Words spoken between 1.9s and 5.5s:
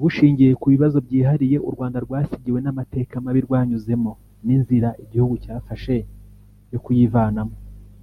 rwasigiwe n’amateka mabi rwanyuzemo n’inzira igihugu